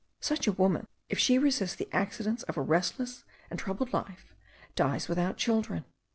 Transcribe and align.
Such 0.19 0.47
a 0.47 0.51
woman, 0.51 0.87
if 1.09 1.19
she 1.19 1.37
resist 1.37 1.77
the 1.77 1.87
accidents 1.93 2.41
of 2.41 2.57
a 2.57 2.61
restless 2.63 3.23
and 3.51 3.59
troubled 3.59 3.93
life, 3.93 4.33
dies 4.73 5.07
without 5.07 5.37
children. 5.37 5.85